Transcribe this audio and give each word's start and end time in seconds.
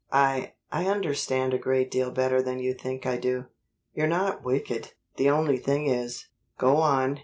"I 0.11 0.53
I 0.71 0.87
understand 0.87 1.53
a 1.53 1.59
great 1.59 1.91
deal 1.91 2.09
better 2.09 2.41
than 2.41 2.57
you 2.57 2.73
think 2.73 3.05
I 3.05 3.17
do. 3.17 3.45
You're 3.93 4.07
not 4.07 4.43
wicked. 4.43 4.93
The 5.17 5.29
only 5.29 5.59
thing 5.59 5.85
is" 5.85 6.25
"Go 6.57 6.77
on. 6.77 7.19